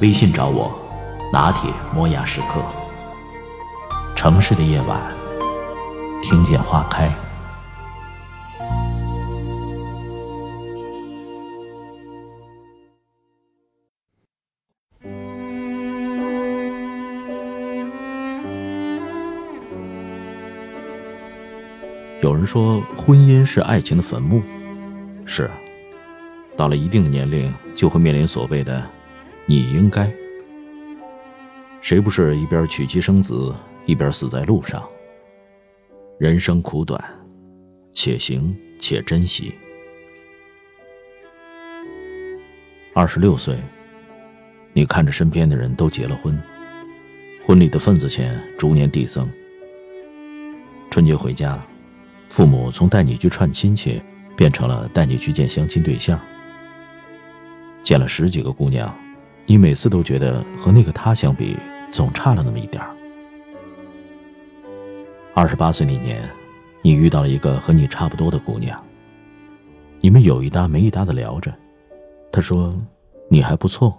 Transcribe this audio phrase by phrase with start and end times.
[0.00, 0.72] 微信找我，
[1.30, 2.62] 拿铁磨牙时刻。
[4.16, 4.98] 城市的夜晚，
[6.22, 7.10] 听见花开。
[22.22, 24.42] 有人说，婚姻是爱情的坟墓。
[25.26, 25.50] 是，
[26.56, 28.82] 到了一定年龄，就会面临所谓的
[29.50, 30.08] “你应该”。
[31.82, 33.52] 谁不是一边娶妻生子，
[33.84, 34.88] 一边死在路上？
[36.20, 37.02] 人生苦短，
[37.92, 39.52] 且行且珍惜。
[42.94, 43.58] 二十六岁，
[44.72, 46.40] 你看着身边的人都结了婚，
[47.44, 49.28] 婚礼的份子钱逐年递增。
[50.92, 51.60] 春节回家。
[52.28, 54.00] 父母从带你去串亲戚，
[54.36, 56.20] 变成了带你去见相亲对象。
[57.82, 58.96] 见了十几个姑娘，
[59.50, 61.56] 你每次都觉得和那个他相比，
[61.90, 62.94] 总差了那么一点儿。
[65.34, 66.22] 二十八岁那年，
[66.82, 68.80] 你遇到了一个和你差不多的姑娘，
[70.00, 71.52] 你们有一搭没一搭的聊着。
[72.30, 72.80] 她说
[73.28, 73.92] ：“你还不错。”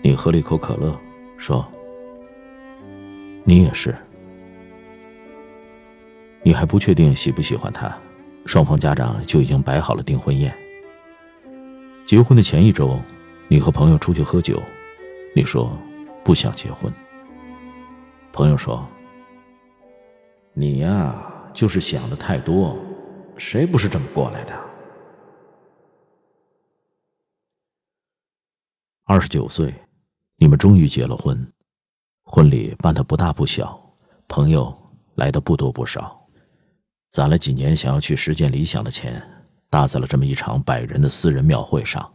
[0.00, 0.98] 你喝了一口可乐，
[1.36, 1.70] 说
[3.44, 3.94] ：“你也是。”
[6.42, 7.94] 你还不确定喜不喜欢他，
[8.46, 10.50] 双方家长就已经摆好了订婚宴。
[12.02, 12.98] 结婚的前一周，
[13.52, 14.58] 你和朋友出去喝酒，
[15.36, 15.78] 你说
[16.24, 16.90] 不想结婚。
[18.32, 18.88] 朋友说
[20.56, 21.22] ：“你呀，
[21.52, 22.74] 就是想的太多，
[23.36, 24.58] 谁不是这么过来的？”
[29.04, 29.74] 二十九岁，
[30.36, 31.46] 你们终于结了婚，
[32.24, 33.78] 婚礼办的不大不小，
[34.28, 34.74] 朋友
[35.16, 36.26] 来的不多不少。
[37.10, 39.22] 攒了几年想要去实践理想的钱，
[39.68, 42.10] 搭在了这么一场百人的私人庙会上。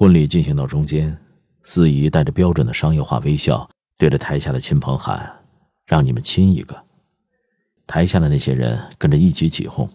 [0.00, 1.14] 婚礼进行到中间，
[1.62, 3.68] 司仪带着标准的商业化微笑，
[3.98, 5.30] 对着台下的亲朋喊
[5.84, 6.86] ：“让你们亲一个。”
[7.86, 9.86] 台下的那些人跟着一起起哄。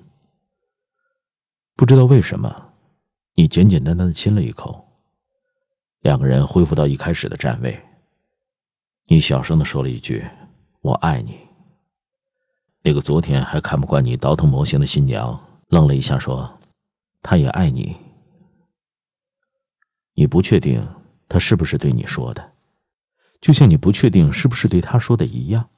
[1.75, 2.69] 不知道为什么，
[3.33, 4.88] 你简简单单的亲了一口，
[6.01, 7.75] 两个人恢复到一开始的站位。
[9.07, 10.23] 你小声的说了一句
[10.81, 11.39] ：“我爱你。”
[12.85, 16.59] 那个昨天还看不惯你倒腾模型的新娘愣了一下，说
[17.23, 17.97] ：“她也爱你。”
[20.15, 20.85] 你不确定
[21.29, 22.53] 他是不是对你说的，
[23.39, 25.69] 就像你不确定是不是对他说的一样。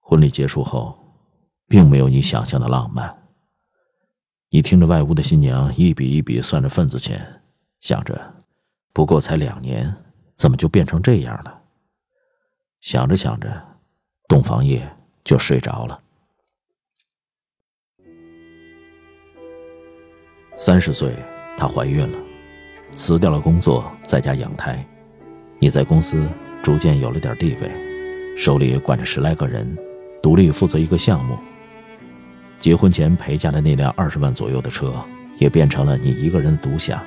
[0.00, 0.98] 婚礼结束后，
[1.68, 3.28] 并没有你想象的浪漫。
[4.50, 7.42] 你听着外屋的新娘一笔一笔算着份子钱，
[7.80, 8.34] 想着，
[8.92, 9.94] 不过才两年，
[10.34, 11.62] 怎么就变成这样了？
[12.80, 13.78] 想着想着，
[14.26, 14.92] 洞房夜。
[15.26, 16.00] 就睡着了。
[20.56, 21.16] 三十岁，
[21.58, 22.18] 她怀孕了，
[22.94, 24.84] 辞掉了工作，在家养胎。
[25.58, 26.26] 你在公司
[26.62, 27.70] 逐渐有了点地位，
[28.36, 29.76] 手里管着十来个人，
[30.22, 31.38] 独立负责一个项目。
[32.58, 34.94] 结婚前陪嫁的那辆二十万左右的车，
[35.38, 37.00] 也变成了你一个人的独享。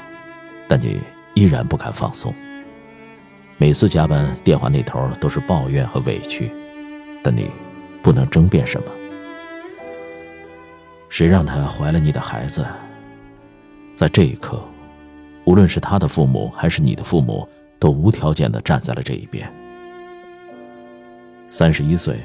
[0.67, 1.00] 但你
[1.34, 2.34] 依然不敢放松。
[3.57, 6.51] 每次加班，电话那头都是抱怨和委屈，
[7.23, 7.50] 但你。
[8.01, 8.88] 不能争辩什么。
[11.09, 12.66] 谁让她怀了你的孩子？
[13.94, 14.63] 在这一刻，
[15.49, 17.49] 无论是他的父母还是你的父母，
[17.79, 19.51] 都无条件的站在了这一边。
[21.49, 22.19] 三十一岁，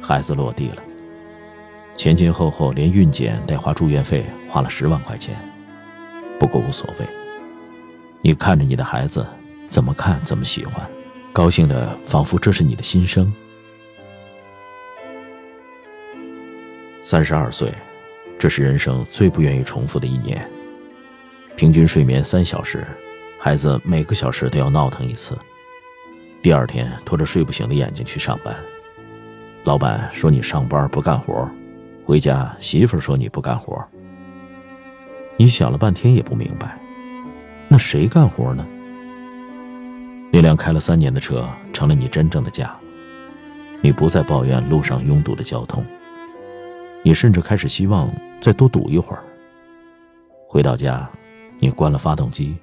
[0.00, 0.82] 孩子落地了，
[1.94, 5.36] 前前后后连孕检带花住院费花了十万块钱，
[6.36, 7.06] 不过无所谓。
[8.22, 9.24] 你看着你的孩子，
[9.68, 10.84] 怎么看怎么喜欢，
[11.32, 13.32] 高兴的仿佛这是你的心声。
[17.04, 17.72] 三十二岁，
[18.36, 20.44] 这是人生最不愿意重复的一年。
[21.58, 22.86] 平均睡眠三小时，
[23.36, 25.36] 孩子每个小时都要闹腾一次。
[26.40, 28.54] 第二天拖着睡不醒的眼睛去上班，
[29.64, 31.50] 老板说你上班不干活，
[32.06, 33.84] 回家媳妇说你不干活。
[35.36, 36.78] 你想了半天也不明白，
[37.66, 38.64] 那谁干活呢？
[40.30, 42.72] 那辆开了三年的车成了你真正的家，
[43.80, 45.84] 你不再抱怨路上拥堵的交通。
[47.02, 48.08] 你甚至开始希望
[48.40, 49.24] 再多堵一会儿。
[50.46, 51.10] 回到家，
[51.58, 52.56] 你关了发动机，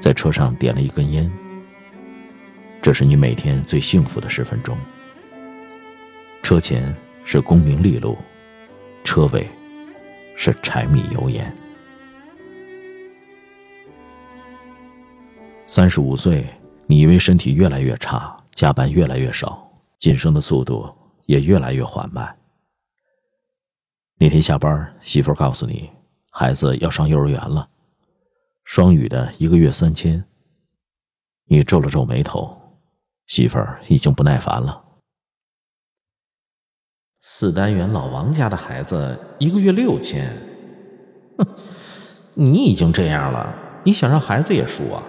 [0.00, 1.30] 在车上点了一根烟。
[2.82, 4.76] 这是你每天最幸福的十分钟。
[6.42, 6.94] 车前
[7.24, 8.16] 是功名利禄，
[9.02, 9.48] 车尾
[10.36, 11.52] 是柴米油盐。
[15.66, 16.46] 三十五岁，
[16.86, 19.68] 你以为身体越来越差，加班越来越少，
[19.98, 20.88] 晋升的速度
[21.24, 22.32] 也越来越缓慢。
[24.18, 25.90] 那天下班，媳妇告诉你，
[26.30, 27.68] 孩子要上幼儿园了，
[28.66, 30.22] 双语的一个月三千。
[31.44, 32.60] 你皱了皱眉头，
[33.28, 34.84] 媳妇儿已经不耐烦了。
[37.20, 40.36] 四单元老王家的孩子一个月六千，
[41.38, 41.46] 哼，
[42.34, 45.00] 你已经这样了，你想让孩子也输啊？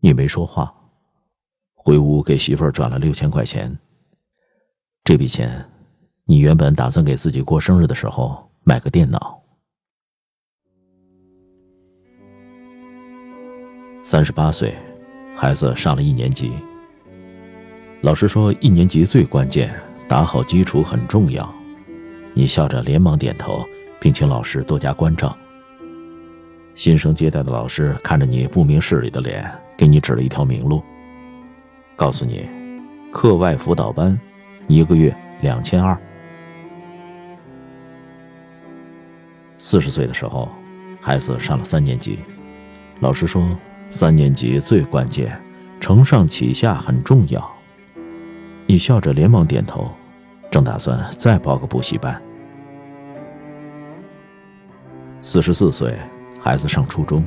[0.00, 0.74] 你没说话，
[1.74, 3.78] 回屋给媳妇儿转了六千块钱。
[5.04, 5.70] 这笔钱，
[6.24, 9.37] 你原本打算给自己过生日的时候买个电脑。
[14.00, 14.74] 三十八岁，
[15.36, 16.52] 孩子上了一年级。
[18.00, 19.74] 老师说一年级最关键，
[20.06, 21.52] 打好基础很重要。
[22.32, 23.66] 你笑着连忙点头，
[24.00, 25.36] 并请老师多加关照。
[26.74, 29.50] 新生接待的老师看着你不明事理的脸。
[29.76, 30.82] 给你指了一条明路，
[31.94, 32.48] 告诉你，
[33.12, 34.18] 课外辅导班，
[34.66, 35.96] 一个月两千二。
[39.56, 40.48] 四十岁的时候，
[41.00, 42.18] 孩子上了三年级，
[42.98, 43.56] 老师说
[43.88, 45.40] 三年级最关键，
[45.80, 47.50] 承上启下很重要。
[48.66, 49.90] 你笑着连忙点头，
[50.50, 52.20] 正打算再报个补习班。
[55.22, 55.98] 四十四岁，
[56.38, 57.24] 孩子上初中，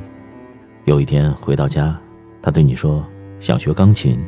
[0.84, 1.98] 有一天回到家。
[2.40, 3.04] 他对你说
[3.40, 4.18] 想学钢琴，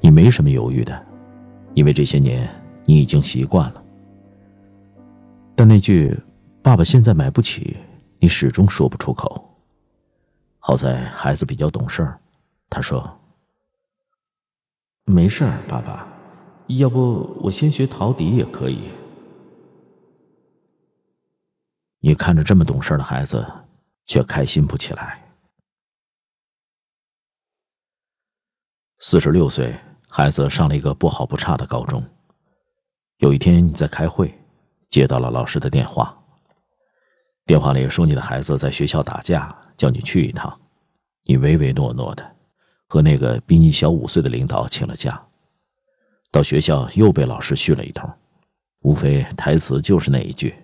[0.00, 1.06] 你没什么犹豫的，
[1.74, 2.48] 因为这些年
[2.84, 3.82] 你已经习惯了。
[5.56, 6.16] 但那句
[6.62, 7.76] “爸爸现在买不起”，
[8.20, 9.47] 你始终说不出口。
[10.68, 12.06] 好在孩子比较懂事，
[12.68, 13.18] 他说
[15.06, 16.06] ：“没事儿，爸爸，
[16.66, 18.90] 要不我先学陶笛也可以。”
[22.00, 23.50] 你看着这么懂事的孩子，
[24.04, 25.26] 却开心不起来。
[28.98, 29.74] 四十六岁，
[30.06, 32.04] 孩子上了一个不好不差的高中。
[33.20, 34.38] 有一天你在开会，
[34.90, 36.14] 接到了老师的电话。
[37.46, 40.60] 电话里说你的孩子在学校打架，叫你去一趟。
[41.24, 42.36] 你唯唯诺诺的，
[42.86, 45.18] 和那个比你小五岁的领导请了假。
[46.30, 48.06] 到学校又被老师训了一通，
[48.80, 50.54] 无非台词就是那一句：“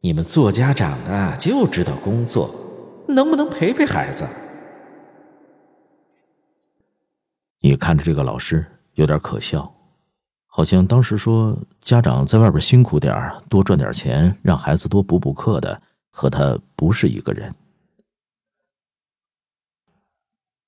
[0.00, 2.54] 你们做家长的就知道工作，
[3.08, 4.24] 能不能陪陪孩子？”
[7.60, 9.72] 你看着这个老师有点可笑，
[10.46, 15.80] 好像当时说家长在外边辛苦点多赚点钱，让孩子多补补课的，
[16.12, 17.52] 和他不是一个人。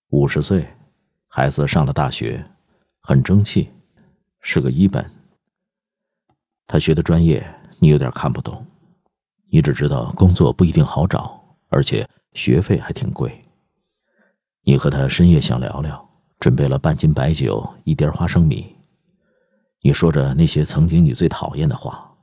[0.08, 0.66] 五十岁，
[1.28, 2.44] 孩子上了大学，
[3.00, 3.70] 很争气，
[4.40, 5.08] 是个一本。
[6.66, 7.46] 他学的专业
[7.78, 8.66] 你有点看不懂，
[9.50, 13.44] 你只知道工作不一定好找，而且学费还挺贵。
[14.62, 16.02] 你和他深夜想聊聊。
[16.40, 18.76] 准备了半斤白酒，一碟花生米。
[19.80, 22.13] 你说着那些曾经你最讨厌的话，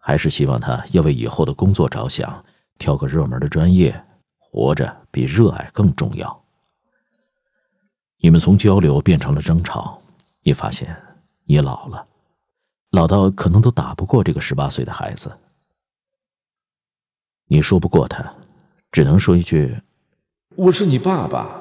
[0.00, 2.44] 还是希望他要为以后的工作着想，
[2.78, 4.04] 挑个热门的专业。
[4.52, 6.42] 活着比热爱更重要。
[8.16, 10.02] 你们从交流变成了争吵，
[10.42, 11.00] 你发现
[11.44, 12.04] 你老了，
[12.90, 15.30] 老到可能都打不过这个十八岁的孩子。
[17.46, 18.34] 你说不过他，
[18.90, 19.80] 只能说一句
[20.56, 21.60] ：“我是你爸爸。”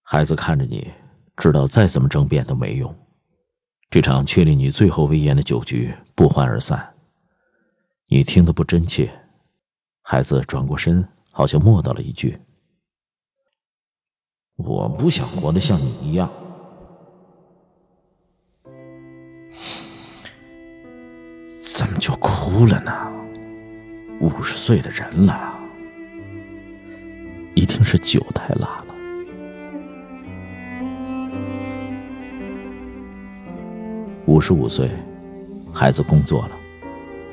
[0.00, 0.90] 孩子看着你，
[1.36, 2.96] 知道再怎么争辩都没用。
[3.90, 6.94] 这场确立你最后威严的酒局不欢而散。
[8.06, 9.10] 你听得不真切。
[10.02, 12.38] 孩子转过身，好像默叨了一句
[14.54, 16.30] ：“我不想活得像你一样。”
[21.60, 22.92] 怎么就哭了呢？
[24.20, 25.58] 五十岁的人了，
[27.56, 28.89] 一定是酒太辣了。
[34.30, 34.88] 五十五岁，
[35.72, 36.50] 孩子工作了，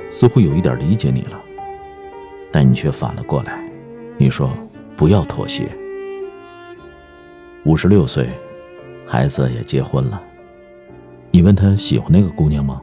[0.09, 1.39] 似乎有一点理解你了，
[2.51, 3.63] 但你却反了过来。
[4.17, 4.49] 你说
[4.95, 5.69] 不要妥协。
[7.65, 8.27] 五十六岁，
[9.05, 10.19] 孩子也结婚了，
[11.29, 12.81] 你问他喜欢那个姑娘吗？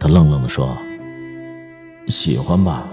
[0.00, 0.74] 他愣愣的说
[2.08, 2.88] ：“喜欢吧。”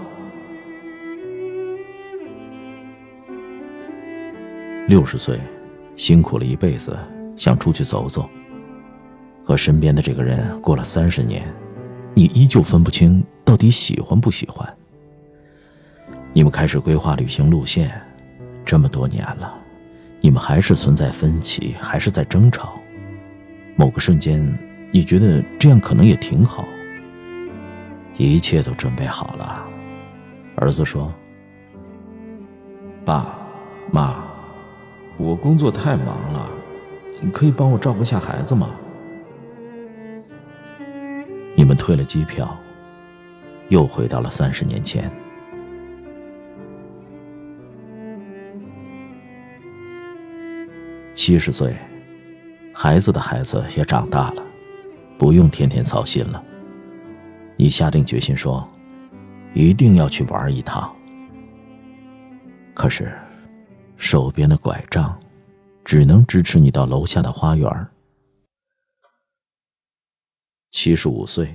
[4.86, 5.40] 六十岁，
[5.96, 6.94] 辛苦了一辈子，
[7.38, 8.28] 想出去走走。
[9.44, 11.46] 和身边的这个人过了三十年，
[12.14, 14.66] 你依旧分不清到底喜欢不喜欢。
[16.32, 18.00] 你们开始规划旅行路线，
[18.64, 19.54] 这么多年了，
[20.20, 22.74] 你们还是存在分歧，还是在争吵。
[23.76, 24.42] 某个瞬间，
[24.90, 26.64] 你觉得这样可能也挺好。
[28.16, 29.66] 一切都准备好了，
[30.56, 31.12] 儿子说
[33.04, 33.36] ：“爸
[33.90, 34.24] 妈，
[35.18, 36.48] 我工作太忙了，
[37.20, 38.70] 你可以帮我照顾下孩子吗？”
[41.84, 42.58] 退了机票，
[43.68, 45.10] 又回到了三十年前。
[51.12, 51.76] 七十岁，
[52.72, 54.42] 孩子的孩子也长大了，
[55.18, 56.42] 不用天天操心了。
[57.54, 58.66] 你下定决心说，
[59.52, 60.90] 一定要去玩一趟。
[62.72, 63.12] 可是，
[63.98, 65.20] 手边的拐杖，
[65.84, 67.86] 只能支持你到楼下的花园。
[70.70, 71.54] 七十五岁，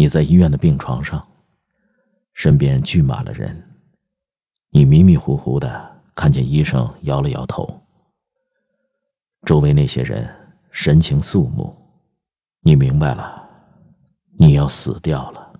[0.00, 1.22] 你在医院的病床上，
[2.32, 3.70] 身边聚满了人。
[4.70, 7.82] 你迷迷糊糊的看见医生摇了摇头。
[9.44, 10.26] 周围那些人
[10.70, 11.76] 神情肃穆，
[12.60, 13.46] 你明白了，
[14.38, 15.52] 你要死掉了。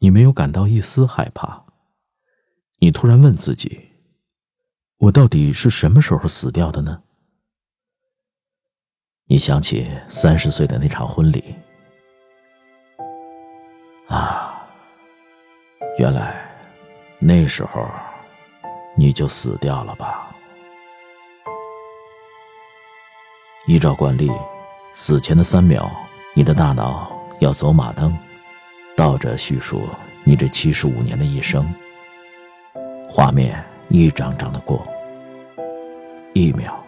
[0.00, 1.64] 你没有感到一丝害怕。
[2.80, 3.92] 你突然问自己：
[4.98, 7.02] 我到底是什么时候死掉的呢？
[9.24, 11.54] 你想起三十岁的那场婚礼，
[14.08, 14.66] 啊，
[15.98, 16.34] 原来
[17.18, 17.86] 那时候
[18.96, 20.34] 你就死掉了吧？
[23.66, 24.30] 依照惯例，
[24.94, 25.90] 死前的三秒，
[26.34, 28.16] 你的大脑要走马灯，
[28.96, 29.82] 倒着叙述
[30.24, 31.70] 你这七十五年的一生。
[33.10, 34.86] 画面一张张的过，
[36.32, 36.82] 一秒。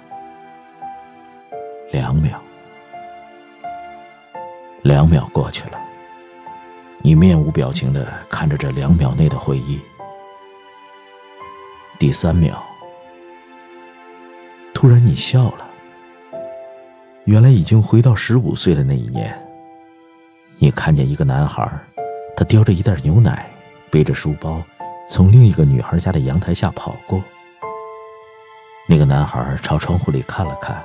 [1.93, 2.41] 两秒，
[4.83, 5.65] 两秒过去。
[7.03, 9.81] 你面无表情的看着这两秒内的回忆。
[11.99, 12.63] 第三秒，
[14.75, 15.67] 突然你笑了。
[17.25, 19.35] 原来已经回到十五岁的那一年，
[20.59, 21.71] 你看见一个男孩，
[22.37, 23.49] 他叼着一袋牛奶，
[23.91, 24.63] 背着书包，
[25.09, 27.23] 从另一个女孩家的阳台下跑过。
[28.87, 30.83] 那个男孩朝窗户里看了看。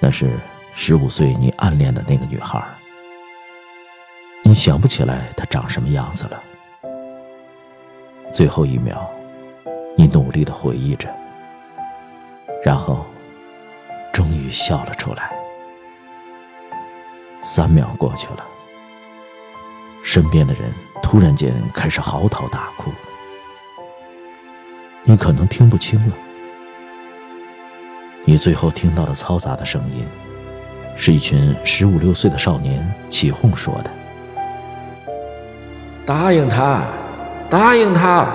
[0.00, 0.38] 那是
[0.74, 2.62] 十五岁你暗恋的那个女孩，
[4.52, 6.42] 你想不起来他长什么样子了。
[8.30, 9.10] 最后一秒，
[9.96, 11.08] 你努力的回忆着，
[12.62, 13.06] 然后
[14.12, 15.32] 终于笑了出来。
[17.40, 18.44] 三秒过去了，
[20.04, 20.70] 身边的人
[21.02, 22.90] 突然间开始嚎啕大哭，
[25.02, 26.14] 你可能听不清了。
[28.26, 30.06] 你最后听到的嘈杂的声音，
[30.94, 33.90] 是一群十五六岁的少年起哄说的
[36.04, 36.82] ：“答应他，
[37.48, 38.26] 答应他。”